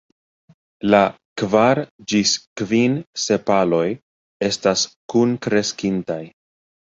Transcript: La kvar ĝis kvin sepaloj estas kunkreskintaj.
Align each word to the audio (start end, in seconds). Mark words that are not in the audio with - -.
La 0.93 1.01
kvar 1.41 1.81
ĝis 2.13 2.31
kvin 2.61 2.95
sepaloj 3.25 3.83
estas 4.49 4.87
kunkreskintaj. 5.17 6.21